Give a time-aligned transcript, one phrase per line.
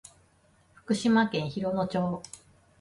[0.73, 2.23] 福島県広野町